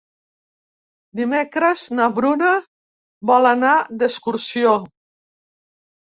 [1.17, 2.53] Dimecres na Bruna
[3.31, 4.73] vol anar d'excursió.